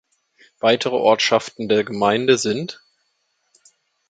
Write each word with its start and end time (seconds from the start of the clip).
Weitere 0.61 0.95
Ortschaften 0.95 1.69
der 1.69 1.83
Gemeinde 1.83 2.39
sind 2.39 2.81